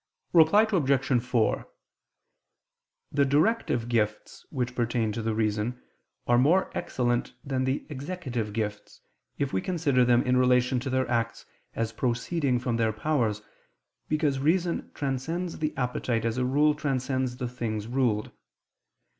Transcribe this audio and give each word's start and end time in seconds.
Reply 0.33 0.63
Obj. 0.73 1.21
4: 1.23 1.67
The 3.11 3.23
directive 3.23 3.87
gifts 3.87 4.47
which 4.49 4.73
pertain 4.73 5.11
to 5.11 5.21
the 5.21 5.35
reason 5.35 5.79
are 6.25 6.39
more 6.39 6.71
excellent 6.75 7.35
than 7.45 7.65
the 7.65 7.85
executive 7.87 8.51
gifts, 8.51 9.01
if 9.37 9.53
we 9.53 9.61
consider 9.61 10.03
them 10.03 10.23
in 10.23 10.37
relation 10.37 10.79
to 10.79 10.89
their 10.89 11.07
acts 11.07 11.45
as 11.75 11.93
proceeding 11.93 12.57
from 12.57 12.77
their 12.77 12.91
powers, 12.91 13.43
because 14.09 14.39
reason 14.39 14.89
transcends 14.95 15.59
the 15.59 15.71
appetite 15.77 16.25
as 16.25 16.39
a 16.39 16.45
rule 16.45 16.73
transcends 16.73 17.37
the 17.37 17.47
thing 17.47 17.77
ruled. 17.91 18.31